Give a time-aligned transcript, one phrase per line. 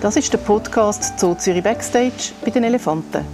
[0.00, 3.24] Das ist der Podcast Zoo Zürich Backstage bei den Elefanten.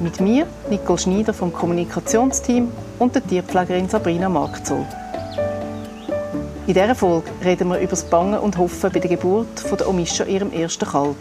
[0.00, 4.86] Mit mir, Nicole Schneider vom Kommunikationsteam und der Tierpflegerin Sabrina Markzoll.
[6.66, 9.88] In dieser Folge reden wir über das Bangen und Hoffen bei der Geburt von der
[9.88, 11.16] Omischa ihrem ersten Kalb.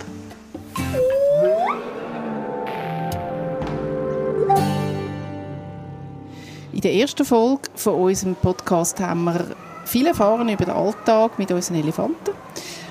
[6.85, 9.43] Der ersten Folge von unserem Podcast haben wir
[9.85, 12.29] viel erfahren über den Alltag mit unseren Elefanten.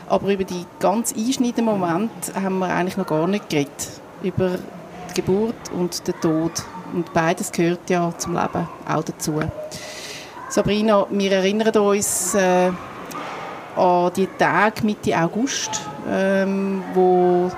[0.08, 3.70] Aber über die ganz einschneidenden Momente haben wir eigentlich noch gar nicht geredet.
[4.20, 4.58] Über
[5.10, 6.50] die Geburt und den Tod.
[6.92, 9.40] Und beides gehört ja zum Leben auch dazu.
[10.48, 12.72] Sabrina, wir erinnern uns äh,
[13.76, 17.48] an die Tage Mitte August, ähm, wo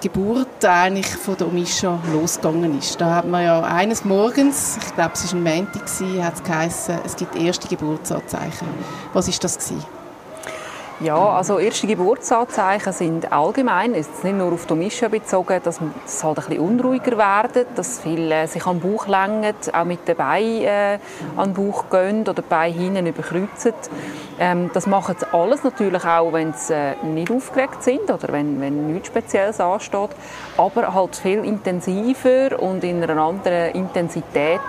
[0.00, 3.00] Geburt eigentlich von der Omisha losgegangen ist.
[3.00, 5.82] Da hat man ja eines Morgens, ich glaube es war ein Montag,
[6.22, 8.68] hat es geheißen, es gibt erste Geburtsanzeichen.
[9.12, 9.97] Was ist das gewesen?
[11.00, 16.38] Ja, also erste Geburtsanzeichen sind allgemein, ist nicht nur auf die bezogen, dass es halt
[16.38, 20.98] ein bisschen unruhiger werden, dass viele sich am Bauch längen, auch mit den Beinen äh,
[21.36, 23.74] an den Bauch gehen oder die Beine hinten überkreuzen.
[24.40, 28.60] Ähm, das machen sie alles natürlich auch, wenn sie äh, nicht aufgeregt sind oder wenn,
[28.60, 30.10] wenn nichts Spezielles ansteht,
[30.56, 34.60] aber halt viel intensiver und in einer anderen Intensität,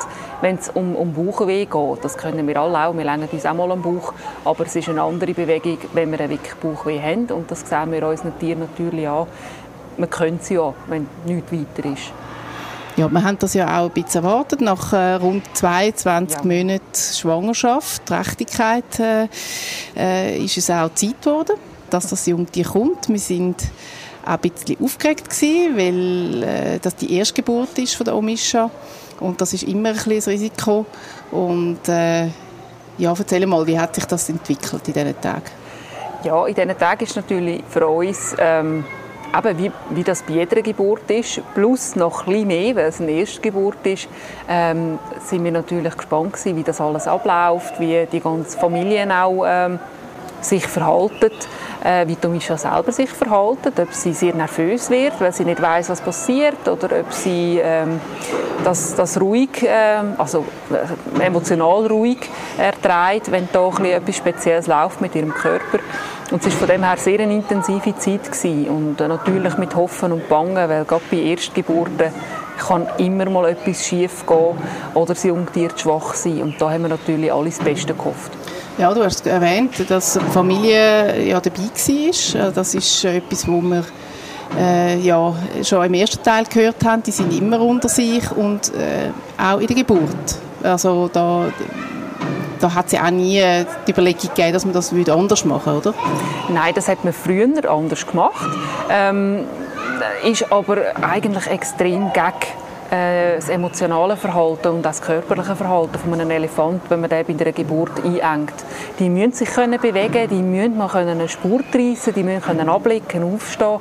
[0.41, 2.03] wenn es um, um Bauchweh geht.
[2.03, 4.13] Das können wir alle auch, wir längen uns auch mal am Bauch,
[4.45, 8.07] aber es ist eine andere Bewegung, wenn wir wirklich Bauchweh haben und das sehen wir
[8.07, 9.27] unseren Tieren natürlich an.
[9.97, 12.11] Man könnte es ja, wenn nichts weiter ist.
[12.95, 14.59] Ja, wir haben das ja auch ein bisschen erwartet.
[14.59, 16.43] Nach äh, rund 22 ja.
[16.43, 19.27] Monaten Schwangerschaft, Trächtigkeit, äh,
[19.95, 21.55] äh, ist es auch Zeit geworden,
[21.89, 23.07] dass das Jungtier kommt.
[23.07, 23.63] Wir sind
[24.25, 28.69] auch ein bisschen aufgeregt gewesen, weil äh, das die Erstgeburt ist von der Omischa
[29.19, 30.85] und das ist immer ein, ein Risiko.
[31.31, 32.27] Und äh,
[32.97, 35.43] ja, erzähl mal, wie hat sich das entwickelt in diesen Tagen?
[36.23, 38.83] Ja, in diesen Tagen ist natürlich für uns ähm,
[39.37, 42.99] eben wie, wie das bei jeder Geburt ist, plus noch ein bisschen mehr, weil es
[42.99, 44.09] eine Erstgeburt ist,
[44.49, 49.45] ähm, sind wir natürlich gespannt gewesen, wie das alles abläuft, wie die ganze Familie auch
[49.47, 49.79] ähm,
[50.41, 51.31] sich verhalten,
[51.83, 55.89] äh, wie Tomisha selber sich verhalten, ob sie sehr nervös wird, weil sie nicht weiß,
[55.89, 57.99] was passiert, oder ob sie ähm,
[58.63, 65.15] das, das ruhig, ähm, also äh, emotional ruhig erträgt, wenn da etwas Spezielles läuft mit
[65.15, 65.79] ihrem Körper.
[66.31, 68.67] Und es war von dem her sehr eine intensive Zeit gewesen.
[68.67, 72.13] und äh, natürlich mit Hoffen und Bangen, weil gerade bei Erstgeburten
[72.59, 74.57] kann immer mal etwas schief gehen
[74.93, 78.31] oder das Jungtier schwach sein und da haben wir natürlich alles Beste gehofft.
[78.79, 82.51] Ja, du hast erwähnt, dass Familie ja dabei war.
[82.51, 83.83] Das ist etwas, wo wir
[84.57, 87.03] äh, ja, schon im ersten Teil gehört haben.
[87.03, 90.39] Die sind immer unter sich und äh, auch in der Geburt.
[90.63, 91.47] Also da,
[92.61, 93.43] da hat es ja auch nie
[93.85, 95.97] die Überlegung gegeben, dass man das anders machen würde, oder?
[96.47, 98.47] Nein, das hat man früher anders gemacht.
[98.89, 99.43] Ähm,
[100.23, 106.29] ist aber eigentlich extrem gegen äh, das emotionale Verhalten und das körperliche Verhalten von einem
[106.31, 108.53] Elefant, wenn man den bei der Geburt einengt.
[108.99, 112.69] Die müssen sich können bewegen, die müssen mal können eine Spur reissen, die müssen können
[112.69, 113.79] abblicken, aufstehen.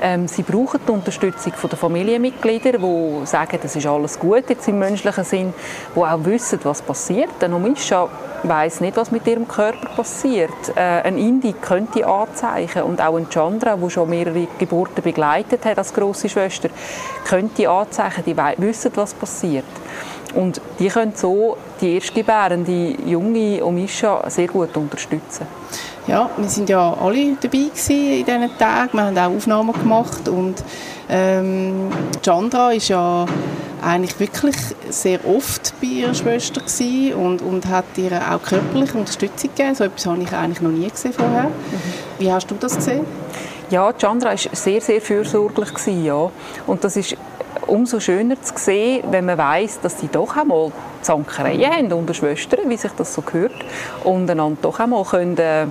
[0.00, 4.68] Ähm, sie brauchen die Unterstützung von der Familienmitglieder, die sagen, das ist alles gut jetzt
[4.68, 5.54] im menschlichen Sinn,
[5.94, 7.42] die auch wissen, was passiert.
[7.42, 8.08] Eine Omischa
[8.42, 10.50] weiß nicht, was mit ihrem Körper passiert.
[10.74, 15.78] Äh, ein Indi könnte anzeichen und auch ein Chandra, der schon mehrere Geburten begleitet hat
[15.78, 16.68] als große Schwester,
[17.24, 19.64] könnte anzeichen, die wissen, was passiert.
[20.34, 25.46] Und die können so die erstgebärende junge Omisha sehr gut unterstützen.
[26.06, 28.96] Ja, wir sind ja alle dabei in diesen Tagen.
[28.96, 30.62] Wir haben auch Aufnahmen gemacht und
[31.08, 31.90] ähm,
[32.22, 33.26] Chandra ist ja
[33.82, 34.56] eigentlich wirklich
[34.88, 36.60] sehr oft bei ihrer Schwester
[37.16, 39.74] und, und hat ihr auch körperliche Unterstützung gegeben.
[39.74, 41.44] So etwas habe ich eigentlich noch nie gesehen vorher.
[41.44, 41.50] Mhm.
[42.18, 43.04] Wie hast du das gesehen?
[43.70, 45.74] Ja, Chandra war sehr, sehr fürsorglich.
[45.74, 46.30] Gewesen, ja.
[46.66, 47.16] Und das ist
[47.66, 50.70] umso schöner zu sehen, wenn man weiß, dass sie doch einmal
[51.02, 53.54] Zankereien haben unter Schwestern, wie sich das so gehört,
[54.04, 55.66] und einander doch einmal können, äh,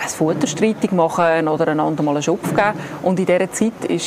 [0.00, 2.78] eine Futterstreitung machen oder einander mal einen Schopf geben.
[3.02, 3.98] Und in dieser Zeit war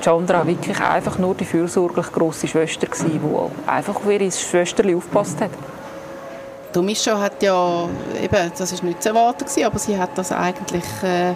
[0.00, 5.40] Chandra wirklich einfach nur die fürsorglich grosse Schwester gewesen, die einfach auf ihre Schwesterli aufgepasst
[5.40, 5.50] hat.
[6.72, 7.88] Domischa hat ja,
[8.22, 11.34] eben, das war nicht zu erwarten, aber sie hat das eigentlich äh,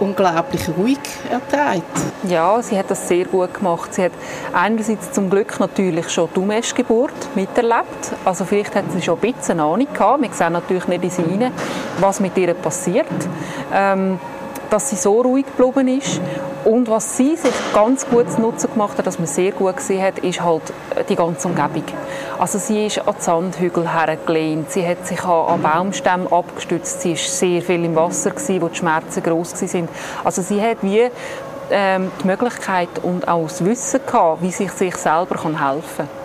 [0.00, 0.98] unglaublich ruhig
[1.30, 1.84] erträgt.
[2.24, 3.94] Ja, sie hat das sehr gut gemacht.
[3.94, 4.12] Sie hat
[4.52, 8.12] einerseits zum Glück natürlich schon die Umestgeburt miterlebt.
[8.24, 10.22] Also vielleicht hat sie schon ein bisschen Ahnung gehabt.
[10.22, 11.52] Wir sehen natürlich nicht in sie rein,
[12.00, 13.06] was mit ihr passiert.
[13.72, 14.18] Ähm,
[14.70, 16.20] dass sie so ruhig geblieben ist.
[16.64, 20.02] Und was sie sich ganz gut zu Nutzen gemacht hat, dass man sehr gut gesehen
[20.02, 20.62] hat, ist halt
[21.08, 21.84] die ganze Umgebung.
[22.38, 27.62] Also sie ist an Sandhügel hergelehnt, sie hat sich an, Baumstämme abgestützt, sie war sehr
[27.62, 29.88] viel im Wasser, gewesen, wo die Schmerzen groß waren.
[30.22, 31.08] Also sie hat wie
[31.70, 36.19] ähm, die Möglichkeit und auch das Wissen gehabt, wie sich sich selber helfen kann.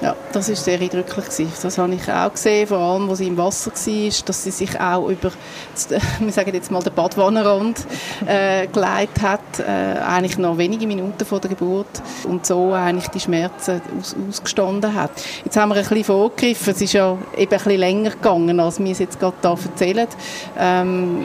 [0.00, 1.52] Ja, das ist sehr eindrücklich gewesen.
[1.60, 4.80] Das habe ich auch gesehen, vor allem, wo sie im Wasser war, dass sie sich
[4.80, 5.32] auch über,
[6.20, 7.84] wir sagen jetzt mal, den Badwannenrand
[8.24, 13.18] äh, geleitet hat, äh, eigentlich noch wenige Minuten vor der Geburt und so eigentlich die
[13.18, 15.10] Schmerzen aus, ausgestanden hat.
[15.44, 18.78] Jetzt haben wir ein bisschen vorgegriffen, es ist ja eben ein bisschen länger gegangen, als
[18.78, 20.08] wir es jetzt gerade hier erzählen.
[20.56, 21.24] Ähm,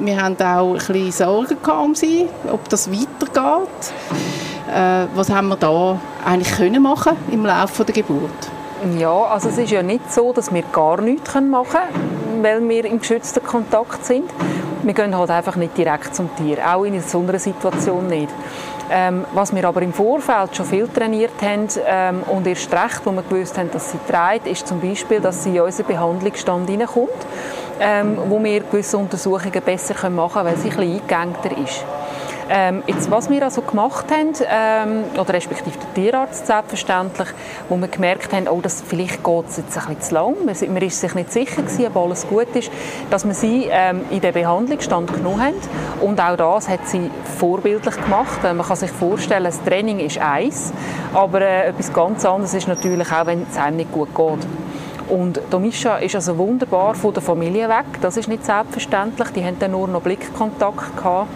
[0.00, 3.92] wir haben auch ein bisschen Sorgen um sie, ob das weitergeht.
[4.72, 8.30] Äh, was haben wir da eigentlich können machen im Laufe der Geburt?
[8.98, 12.84] Ja, also es ist ja nicht so, dass wir gar nichts machen können, weil wir
[12.86, 14.30] im geschützten Kontakt sind.
[14.82, 18.30] Wir gehen halt einfach nicht direkt zum Tier, auch in so einer Situation nicht.
[18.90, 23.12] Ähm, was wir aber im Vorfeld schon viel trainiert haben ähm, und erst recht, wo
[23.12, 27.10] wir gewusst haben, dass sie trägt, ist zum Beispiel, dass sie in unseren Behandlungsstand hineinkommt,
[27.78, 31.84] ähm, wo wir gewisse Untersuchungen besser machen können, weil sie ein bisschen eingängter ist.
[32.54, 37.28] Ähm, jetzt, was wir also gemacht haben, ähm, oder respektive der Tierarzt selbstverständlich,
[37.70, 40.54] wo wir gemerkt haben, oh, das, vielleicht geht es jetzt ein bisschen zu lang, man,
[40.74, 42.70] man ist sich nicht sicher gewesen, ob alles gut ist,
[43.08, 45.54] dass wir sie ähm, in den Behandlungsstand genommen haben
[46.02, 48.42] und auch das hat sie vorbildlich gemacht.
[48.42, 50.74] Man kann sich vorstellen, das Training ist eins,
[51.14, 54.46] aber äh, etwas ganz anderes ist natürlich auch, wenn es einem nicht gut geht.
[55.08, 57.86] Und Domisha ist also wunderbar von der Familie weg.
[58.02, 59.30] Das ist nicht selbstverständlich.
[59.30, 61.28] Die haben dann nur noch Blickkontakt gehabt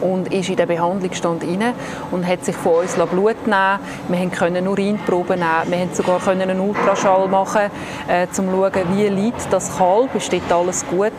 [0.00, 1.72] und ist in den Behandlungsstand rein
[2.10, 6.60] und hat sich von uns Blut nehmen Wir können Urinproben nehmen, wir haben sogar einen
[6.60, 7.70] Ultraschall machen,
[8.08, 11.12] äh, um zu schauen, wie liegt das Kalb, ist dort alles gut.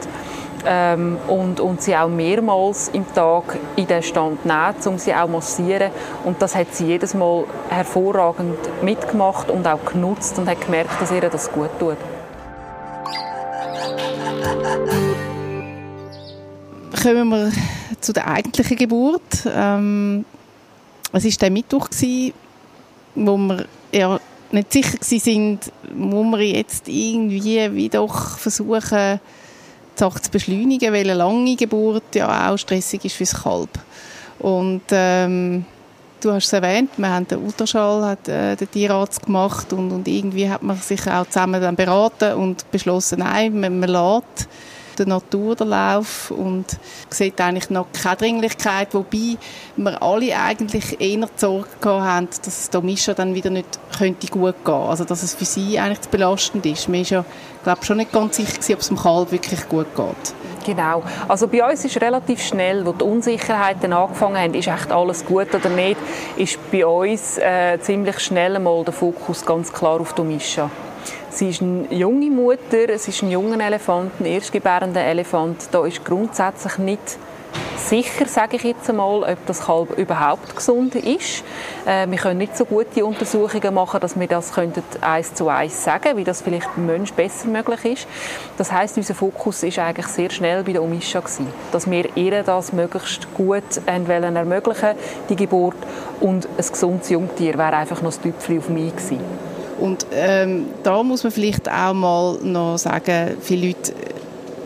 [0.68, 5.28] Ähm, und, und sie auch mehrmals im Tag in den Stand nehmen, um sie auch
[5.28, 5.92] massieren.
[6.24, 11.12] Und das hat sie jedes Mal hervorragend mitgemacht und auch genutzt und hat gemerkt, dass
[11.12, 11.98] ihr das gut tut.
[17.04, 17.52] Kommen wir
[18.02, 19.46] zu der eigentlichen Geburt.
[19.48, 20.26] Ähm,
[21.14, 22.34] es war der Mittwoch, gewesen,
[23.16, 24.20] wo wir ja
[24.52, 25.60] nicht sicher waren,
[25.96, 29.20] wo wir jetzt irgendwie wie doch versuchen,
[29.96, 33.70] die Sache zu beschleunigen, weil eine lange Geburt ja auch stressig ist fürs Kalb.
[34.40, 35.66] Und ähm,
[36.22, 40.08] du hast es erwähnt, wir haben den Ultraschall, hat äh, der Tierarzt gemacht und, und
[40.08, 44.50] irgendwie hat man sich auch zusammen dann beraten und beschlossen, nein, man, man lässt
[44.96, 46.66] der Natur der Lauf und
[47.10, 49.38] sieht eigentlich noch keine Dringlichkeit, wobei
[49.76, 54.56] wir alle eigentlich eher die Sorge haben, dass es Mischa dann wieder nicht könnte gut
[54.64, 56.88] gehen also dass es für sie eigentlich zu belastend ist.
[56.90, 57.26] Man ist ja,
[57.64, 60.36] glaube schon nicht ganz sicher ob es dem Kalb wirklich gut geht.
[60.66, 61.04] Genau.
[61.28, 65.54] Also bei uns ist relativ schnell, wo die Unsicherheiten angefangen haben, ist echt alles gut
[65.54, 65.98] oder nicht,
[66.38, 70.70] ist bei uns äh, ziemlich schnell mal der Fokus ganz klar auf die Mischa.
[71.36, 75.68] Sie ist eine junge Mutter, es ist ein junger Elefant, ein erstgebärender Elefant.
[75.70, 77.18] Da ist grundsätzlich nicht
[77.76, 81.44] sicher, sage ich jetzt einmal, ob das Kalb überhaupt gesund ist.
[81.86, 84.54] Äh, wir können nicht so gute Untersuchungen machen, dass wir das
[85.02, 88.08] eins zu eins sagen, wie das vielleicht beim Mensch besser möglich ist.
[88.58, 92.44] Das heißt, unser Fokus ist eigentlich sehr schnell bei der Omisha gewesen, dass wir ihr
[92.44, 94.96] das möglichst gut ermöglichen,
[95.28, 95.76] die Geburt
[96.22, 99.45] und ein gesundes Jungtier wäre einfach noch ein Tüpfchen auf mich gewesen.
[99.80, 103.94] Und ähm, da muss man vielleicht auch mal noch sagen, viele Leute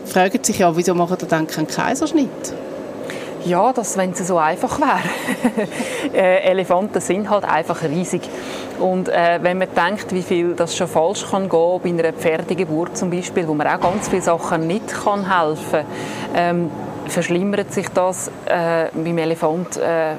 [0.06, 2.54] fragen sich ja, wieso machen die dann keinen Kaiserschnitt?
[3.44, 5.00] Ja, das, wenn es so einfach wäre.
[6.14, 8.28] äh, Elefanten sind halt einfach riesig.
[8.78, 12.98] Und äh, wenn man denkt, wie viel das schon falsch kann gehen bei einer Pferdegeburt
[12.98, 15.86] zum Beispiel, wo man auch ganz viele Sachen nicht kann helfen kann,
[16.34, 16.70] ähm,
[17.06, 20.12] verschlimmert sich das äh, beim Elefant äh,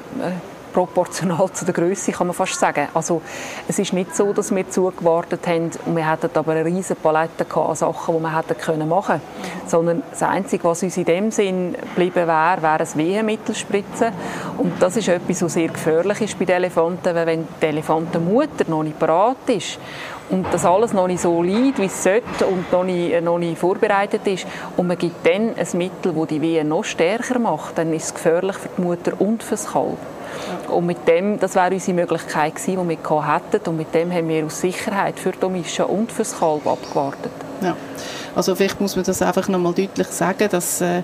[0.72, 2.88] proportional zu der Größe, kann man fast sagen.
[2.94, 3.22] Also
[3.68, 7.46] es ist nicht so, dass wir zugewartet haben und wir hätten aber eine riesige Palette
[7.54, 9.68] an Sachen, die wir hätten können machen können.
[9.68, 14.12] Sondern das Einzige, was uns in dem Sinn geblieben wäre, wäre ein Wehenmittelspritzen.
[14.58, 18.64] Und das ist etwas, was sehr gefährlich ist bei den Elefanten, weil wenn die Elefantenmutter
[18.68, 19.78] noch nicht parat ist
[20.30, 23.58] und das alles noch nicht so liegt, wie es sollte und noch nicht, noch nicht
[23.58, 27.92] vorbereitet ist und man gibt dann ein Mittel, das die Wehen noch stärker macht, dann
[27.92, 29.98] ist es gefährlich für die Mutter und für das Kalb.
[30.68, 33.68] Und mit dem, das wäre unsere Möglichkeit gewesen, die wir hätten.
[33.68, 37.32] Und mit dem haben wir aus Sicherheit für die Mischa und für das Kalb abgewartet.
[37.60, 37.76] Ja.
[38.34, 41.02] Also vielleicht muss man das einfach nochmal deutlich sagen, dass äh,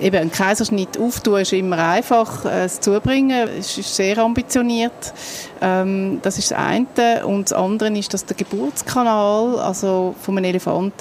[0.00, 3.48] eben ein Kaiserschnitt auftun ist immer einfach, äh, es zubringen.
[3.58, 5.12] Es ist sehr ambitioniert.
[5.60, 7.26] Ähm, das ist das eine.
[7.26, 10.94] Und das andere ist, dass der Geburtskanal, also von einem Elefant,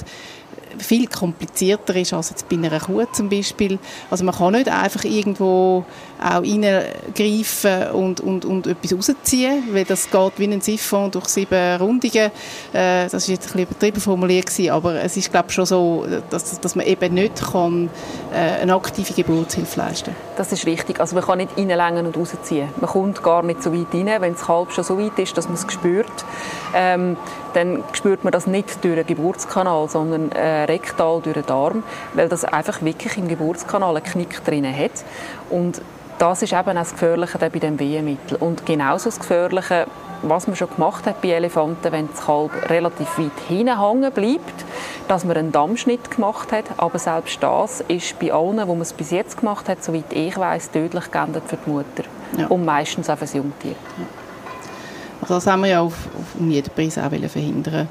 [0.78, 3.80] viel komplizierter ist als jetzt bei einer Kuh zum Beispiel.
[4.10, 5.86] Also man kann nicht einfach irgendwo
[6.22, 11.78] auch reingreifen und, und, und etwas rausziehen, weil das geht wie ein Siphon durch sieben
[11.78, 12.32] Rundungen.
[12.72, 15.66] Äh, das ist jetzt ein bisschen übertrieben formuliert gewesen, aber es ist glaube ich schon
[15.66, 17.90] so, dass, dass man eben nicht kann,
[18.34, 20.16] äh, eine aktive Geburtshilfe leisten kann.
[20.38, 21.00] Das ist richtig.
[21.00, 22.70] Also man kann nicht reinlängen und rausziehen.
[22.80, 25.46] Man kommt gar nicht so weit rein, wenn das Kalb schon so weit ist, dass
[25.46, 26.23] man es spürt.
[26.74, 27.18] Ähm,
[27.54, 32.30] dann spürt man das nicht durch den Geburtskanal, sondern äh, rektal durch den Darm, weil
[32.30, 35.04] das einfach wirklich im Geburtskanal einen Knick drin hat.
[35.50, 35.82] Und
[36.20, 38.38] das ist eben auch das Gefährliche bei dem Wehenmittel.
[38.40, 39.88] Und genauso das Gefährliche,
[40.22, 44.66] was man schon gemacht hat bei Elefanten, wenn das Kalb relativ weit hinten bleibt,
[45.08, 46.66] dass man einen Dammschnitt gemacht hat.
[46.78, 50.38] Aber selbst das ist bei allen, wo man es bis jetzt gemacht hat, soweit ich
[50.38, 52.04] weiß, tödlich geändert für die Mutter.
[52.38, 52.48] Ja.
[52.48, 53.72] Und meistens auch für das Jungtier.
[53.72, 54.06] Ja.
[55.22, 55.94] Also das haben wir ja auf,
[56.36, 57.88] auf jeden Preis auch verhindern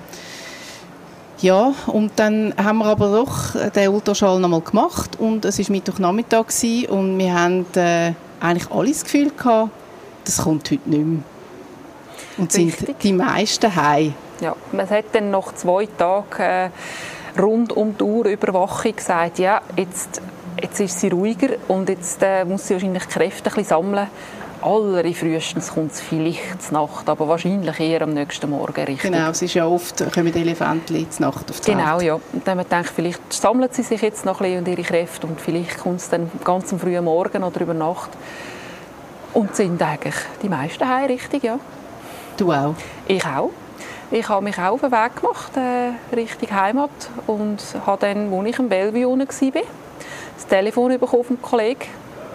[1.43, 6.47] ja, und dann haben wir aber doch den Ultraschall nochmal gemacht und es war Mittwochnachmittag
[6.89, 9.71] und wir haben äh, eigentlich alle das Gefühl gehabt,
[10.25, 11.23] das kommt heute nicht mehr.
[12.39, 12.87] Und Richtig.
[12.87, 14.15] sind die meisten heim.
[14.41, 16.71] Ja, man hat dann nach zwei Tagen äh,
[17.41, 20.23] rund um die Uhr Überwachung gesagt, ja, jetzt,
[20.61, 24.07] jetzt ist sie ruhiger und jetzt äh, muss sie wahrscheinlich Kräfte ein bisschen sammeln
[24.63, 29.11] allerfrühestens kommt es vielleicht zur Nacht, aber wahrscheinlich eher am nächsten Morgen richtig.
[29.11, 32.03] Genau, es ist ja oft, kommen die Elefanten zur Nacht auf die Genau, Welt.
[32.03, 32.15] ja.
[32.15, 35.41] Und dann denkt vielleicht sammeln sie sich jetzt noch ein bisschen und ihre Kräfte und
[35.41, 38.11] vielleicht kommt es dann ganz am frühen Morgen oder über Nacht.
[39.35, 41.59] Und sind eigentlich die meisten heim richtig, ja.
[42.37, 42.75] Du auch?
[43.09, 43.51] Ich auch.
[44.11, 46.91] Ich habe mich auch auf den Weg gemacht, äh, Richtung Heimat
[47.27, 51.81] und habe dann, als ich im Bellevue war, das Telefon bekommen vom Kollegen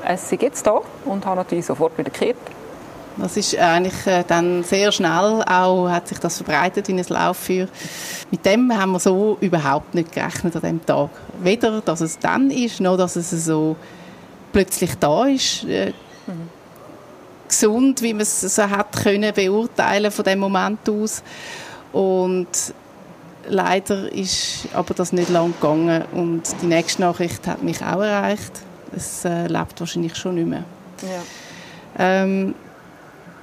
[0.10, 2.38] es ist jetzt da und habe natürlich sofort wieder gekehrt.
[3.18, 7.68] Das ist eigentlich äh, dann sehr schnell auch, hat sich das verbreitet in ein Lauffeuer.
[8.30, 11.10] Mit dem haben wir so überhaupt nicht gerechnet an dem Tag.
[11.42, 13.76] Weder, dass es dann ist, noch, dass es so
[14.54, 15.64] plötzlich da ist.
[15.64, 15.94] Äh,
[16.28, 16.50] mhm.
[17.48, 21.24] Gesund, wie man es so hat können beurteilen von dem Moment aus.
[21.94, 22.48] Und
[23.48, 28.62] leider ist aber das nicht lang gegangen und die nächste Nachricht hat mich auch erreicht
[28.96, 30.64] es äh, lebt wahrscheinlich schon nicht mehr.
[31.02, 31.24] Ja.
[32.00, 32.56] Ähm,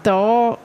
[0.03, 0.59] da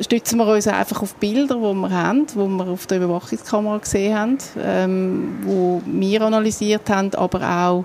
[0.00, 4.18] stützen wir uns einfach auf Bilder, die wir haben, die wir auf der Überwachungskamera gesehen
[4.18, 7.84] haben, ähm, wo wir analysiert haben, aber auch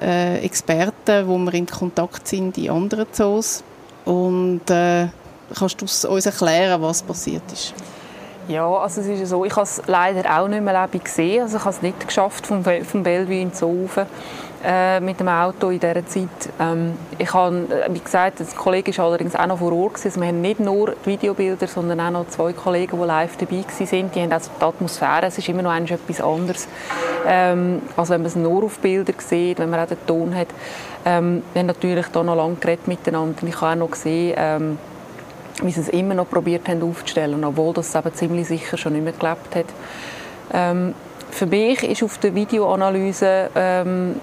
[0.00, 3.62] äh, Experten, wo wir in Kontakt sind in anderen Zoos.
[4.04, 5.08] Und äh,
[5.56, 7.74] kannst du uns erklären, was passiert ist?
[8.48, 11.42] Ja, also es ist so, ich habe es leider auch nicht mehr lebendig gesehen.
[11.42, 13.86] Also ich habe es nicht geschafft, vom, vom Bellevue in Zoo
[14.64, 16.28] äh, mit dem Auto in dieser Zeit.
[16.58, 19.94] Ähm, ich habe, äh, wie gesagt, der Kollege war allerdings auch noch vor Ort.
[19.94, 20.08] Gewesen.
[20.08, 23.64] Also wir haben nicht nur die Videobilder, sondern auch noch zwei Kollegen, die live dabei
[23.64, 24.10] waren.
[24.12, 26.68] Die haben also die Atmosphäre, es ist immer noch etwas anderes,
[27.26, 30.48] ähm, als wenn man es nur auf Bildern sieht, wenn man auch den Ton hat.
[31.04, 33.46] Ähm, wir haben natürlich da noch lange geredet miteinander.
[33.46, 34.78] Ich habe auch noch gesehen, ähm,
[35.62, 39.04] wie sie es immer noch probiert haben aufzustellen, obwohl das eben ziemlich sicher schon nicht
[39.04, 39.66] mehr gelebt hat.
[40.52, 40.94] Ähm,
[41.30, 44.16] für mich ist auf der Videoanalyse ähm,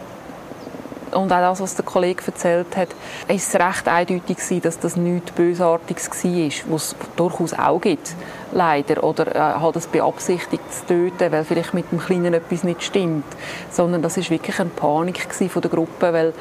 [1.11, 2.89] und auch das, was der Kollege erzählt hat,
[3.27, 8.13] ist es recht eindeutig gewesen, dass das nichts Bösartiges war, was es durchaus auch gibt,
[8.51, 9.03] leider.
[9.03, 13.25] Oder äh, halt es beabsichtigt zu töten, weil vielleicht mit dem Kleinen etwas nicht stimmt.
[13.71, 16.33] Sondern das ist wirklich eine Panik von der Gruppe, weil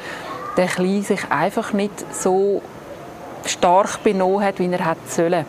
[0.57, 2.61] der Kleine sich einfach nicht so
[3.45, 5.45] stark benommen hat, wie er hätte sollen.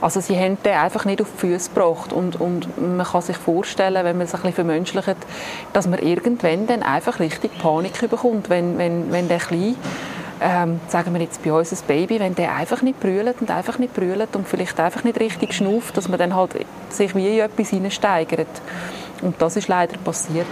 [0.00, 3.36] Also sie haben den einfach nicht auf die Füße gebracht und, und man kann sich
[3.36, 5.16] vorstellen, wenn man es ein bisschen vermenschlicht,
[5.72, 9.74] dass man irgendwann dann einfach richtig Panik bekommt, wenn, wenn, wenn der Kleine
[10.40, 13.78] ähm, sagen wir jetzt bei uns ein Baby, wenn der einfach nicht brüllt und einfach
[13.78, 16.52] nicht brüllt und vielleicht einfach nicht richtig schnauft, dass man dann halt
[16.88, 18.48] sich wie in etwas hineinsteigert.
[19.20, 20.46] Und das ist leider passiert.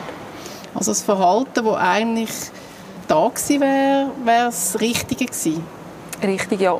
[0.74, 2.30] Also das Verhalten, das eigentlich
[3.08, 5.64] da gewesen wäre, wäre das Richtige gewesen?
[6.22, 6.78] Richtig, ja.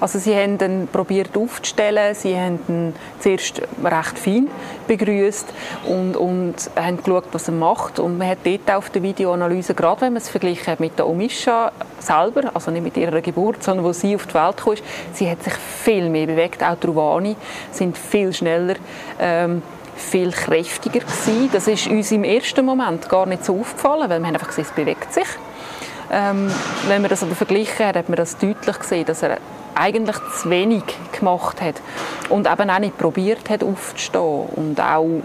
[0.00, 4.48] Also sie haben ihn probiert aufzustellen, sie haben ihn zuerst recht fein
[4.86, 5.46] begrüßt
[5.88, 7.98] und, und haben geschaut, was er macht.
[7.98, 11.08] Und man hat dort auf der Videoanalyse, gerade wenn man es verglichen hat mit der
[11.08, 14.74] Omisha selber, also nicht mit ihrer Geburt, sondern wo sie auf die Welt kam,
[15.14, 16.62] sie hat sich viel mehr bewegt.
[16.62, 17.36] Auch die Ruvani
[17.70, 18.74] sind viel schneller
[19.18, 19.62] ähm,
[19.96, 21.50] viel kräftiger gewesen.
[21.52, 24.66] Das ist uns im ersten Moment gar nicht so aufgefallen, weil wir haben einfach gesehen,
[24.68, 25.28] es bewegt sich.
[26.16, 26.48] Ähm,
[26.86, 29.38] wenn man das aber verglichen hat, hat man das deutlich gesehen, dass er
[29.74, 30.84] eigentlich zu wenig
[31.18, 31.80] gemacht hat
[32.28, 35.22] und eben auch nicht probiert hat aufzustehen und auch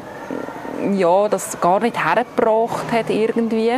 [0.96, 3.74] ja, das gar nicht hergebracht hat irgendwie.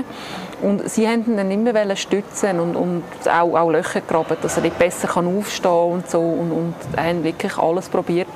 [0.62, 4.78] Und sie wollten ihn immer stützen und, und auch, auch Löcher graben, dass er nicht
[4.78, 6.20] besser kann aufstehen kann und so.
[6.22, 8.30] Und, und haben wirklich alles probiert,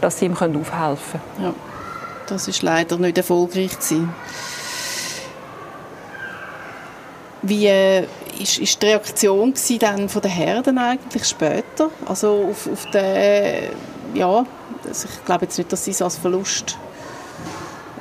[0.00, 1.46] dass sie ihm aufhelfen können.
[1.46, 1.54] Ja,
[2.28, 4.14] das ist leider nicht erfolgreich gewesen.
[7.46, 8.06] Wie äh,
[8.40, 11.90] ist, ist die Reaktion dann von den Herden eigentlich später?
[12.06, 13.70] Also auf, auf den,
[14.14, 14.46] ja,
[14.86, 16.78] also ich glaube jetzt nicht, dass sie es als Verlust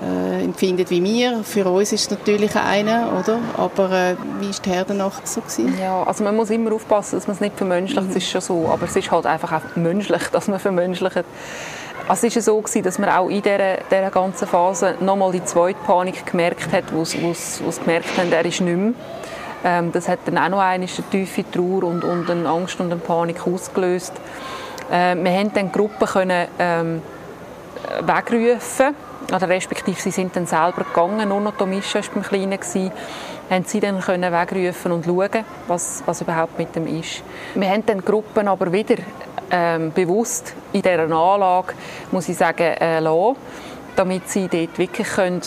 [0.02, 1.44] äh, empfindet wie wir.
[1.44, 3.40] Für uns ist es natürlich einer, oder?
[3.58, 5.42] Aber äh, wie war die Herde nachher so?
[5.42, 5.78] Gewesen?
[5.80, 8.14] Ja, also man muss immer aufpassen, dass man es nicht vermenschlicht, mhm.
[8.14, 8.70] das ist schon so.
[8.70, 11.26] Aber es ist halt einfach auch menschlich, dass man vermenschlicht.
[12.08, 15.44] Also es war so, gewesen, dass man auch in dieser, dieser ganzen Phase nochmal die
[15.44, 18.94] zweite Panik gemerkt hat, wo sie gemerkt haben, er ist nicht mehr.
[19.64, 23.00] Ähm, das hat dann auch noch eine tiefe Trauer und, und eine Angst und eine
[23.00, 24.14] Panik ausgelöst.
[24.92, 27.02] Äh, wir haben dann Gruppen können, ähm,
[28.02, 28.96] wegrufen
[29.34, 32.92] oder respektive sie sind dann selber gegangen, nur noch Tomischa war beim Kleinen, gewesen,
[33.50, 37.24] haben sie dann können wegrufen und schauen, was, was überhaupt mit dem ist.
[37.56, 38.96] Wir haben dann Gruppen aber wieder
[39.52, 41.74] ähm, bewusst in dieser Anlage,
[42.12, 43.36] muss ich sagen, äh, lassen,
[43.96, 45.42] damit sie dort wirklich können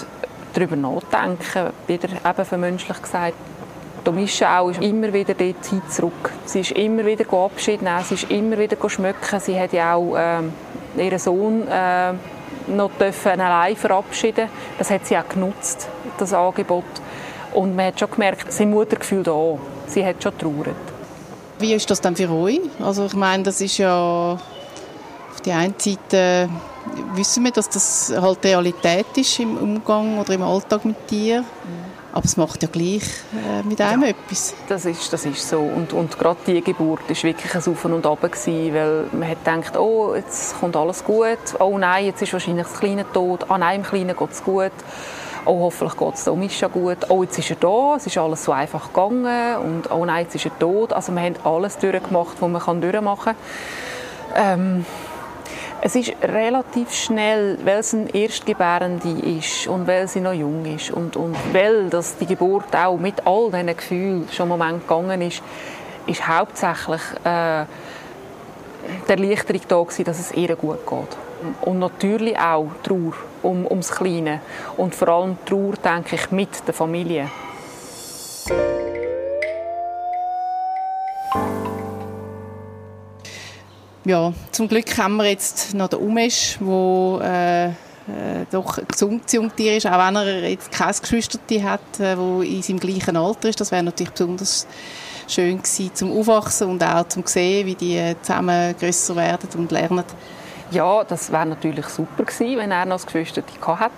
[0.55, 3.35] darüber nachdenken können, wieder eben vermenschlich gesagt,
[4.07, 6.31] Tomischa auch ist immer wieder dort Zeit zurück.
[6.45, 9.41] Sie ist immer wieder Abschied nehmen, sie ist immer wieder schmücken.
[9.41, 10.53] Sie hat ja auch ähm,
[10.97, 12.13] ihren Sohn äh,
[12.69, 14.49] noch dürfen allein verabschieden.
[14.79, 16.85] Das hat sie auch genutzt, das Angebot.
[17.53, 19.59] Und man hat schon gemerkt, sein Muttergefühl da.
[19.89, 20.77] Sie hat schon trauert.
[21.59, 22.61] Wie ist das dann für euch?
[22.81, 26.49] Also ich meine, das ist ja auf die einen Seite
[27.15, 31.45] wissen wir, dass das halt Realität ist im Umgang oder im Alltag mit dir.
[32.17, 33.03] Aber es macht ja gleich
[33.47, 34.55] äh, mit einem ja, etwas.
[34.69, 35.61] Das ist, das ist so.
[35.61, 39.45] Und, und gerade die Geburt war wirklich ein Auf und Ab, gewesen, weil man hat
[39.45, 41.37] gedacht, oh, jetzt kommt alles gut.
[41.59, 43.45] Oh nein, jetzt ist wahrscheinlich das Kleine tot.
[43.51, 44.73] Ah nein, dem Kleinen geht es gut.
[45.45, 46.97] Oh, hoffentlich geht es um Mischa gut.
[47.11, 47.97] Oh, jetzt ist er da.
[47.97, 49.57] Es ist alles so einfach gegangen.
[49.59, 50.95] Und oh nein, jetzt ist er tot.
[50.95, 53.35] Also wir haben alles durchgemacht, was man durchmachen
[54.35, 54.61] kann.
[54.61, 54.87] Ähm,
[55.83, 60.91] es ist relativ schnell, weil es eine Erstgebärende ist und weil sie noch jung ist
[60.91, 65.23] und, und weil das die Geburt auch mit all diesen Gefühlen schon einen Moment gegangen
[65.23, 65.43] ist,
[66.07, 67.65] ist hauptsächlich äh,
[69.07, 71.17] die Erleichterung da gewesen, dass es ihr gut geht.
[71.61, 74.41] Und natürlich auch Trauer um, ums Kleine
[74.77, 77.31] und vor allem Trauer, denke ich, mit der Familie.
[84.07, 87.67] Ja, zum Glück haben wir jetzt noch den Umesch, der äh,
[88.09, 92.41] äh, doch ein gesundes Jungtier ist, auch wenn er jetzt kein Geschwister hat, äh, wo
[92.41, 93.61] in seinem gleichen Alter ist.
[93.61, 94.67] Das wäre natürlich besonders
[95.27, 100.05] schön gewesen zum Aufwachsen und auch zum sehen, wie die zusammen grösser werden und lernen.
[100.71, 103.93] Ja, das wäre natürlich super gewesen, wenn er noch ein Geschwister hatte.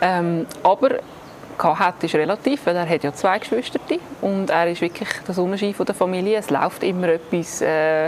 [0.00, 1.00] Ähm, aber
[1.62, 3.78] hat, ist relativ, weil er hat ja zwei Geschwister
[4.20, 6.38] und er ist wirklich der Sonnenschein der Familie.
[6.38, 8.06] Es läuft immer etwas, äh,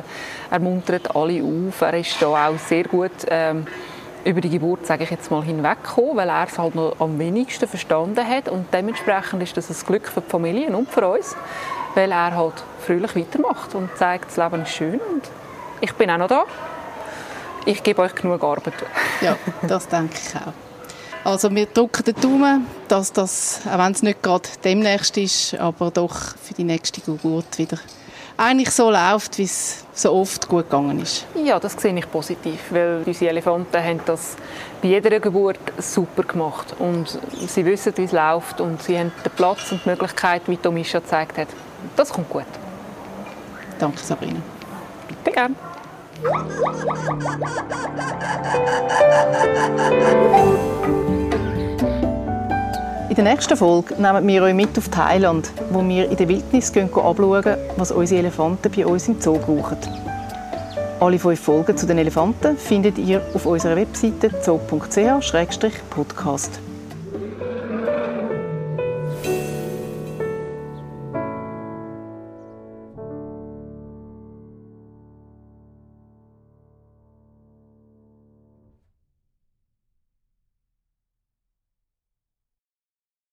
[0.51, 3.67] er muntert alle auf, er ist da auch sehr gut ähm,
[4.25, 7.69] über die Geburt, sage ich jetzt mal, hinweggekommen, weil er es halt noch am wenigsten
[7.69, 11.37] verstanden hat und dementsprechend ist das ein Glück für die Familie und für uns,
[11.95, 15.23] weil er halt fröhlich weitermacht und zeigt, das Leben ist schön und
[15.81, 16.45] ich bin auch noch da.
[17.65, 18.75] Ich gebe euch genug Arbeit.
[19.21, 20.72] Ja, das denke ich auch.
[21.25, 25.91] Also wir drücken den Daumen, dass das, auch wenn es nicht gerade demnächst ist, aber
[25.93, 27.79] doch für die nächste Geburt wieder
[28.37, 31.27] eigentlich so läuft, wie es so oft gut gegangen ist.
[31.35, 34.37] Ja, das sehe ich positiv, weil unsere Elefanten haben das
[34.81, 39.33] bei jeder Geburt super gemacht und sie wissen, wie es läuft und sie haben den
[39.33, 41.49] Platz und die Möglichkeit, wie Tomisha gezeigt hat.
[41.95, 42.47] Das kommt gut.
[43.79, 44.41] Danke, Sabrina.
[45.09, 45.55] Bitte gerne.
[53.13, 56.73] In der nächsten Folge nehmen wir euch mit auf Thailand, wo wir in der Wildnis
[56.73, 59.77] gehen anschauen, was unsere Elefanten bei uns im Zoo brauchen.
[60.99, 66.72] Alle fünf Folgen zu den Elefanten findet ihr auf unserer Webseite zoo.ch-podcast.